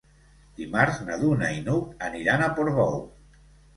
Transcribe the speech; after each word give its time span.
Dimarts 0.61 0.97
na 1.09 1.17
Duna 1.23 1.51
i 1.57 1.61
n'Hug 1.67 1.93
aniran 2.07 2.45
a 2.47 2.51
Portbou. 2.57 2.99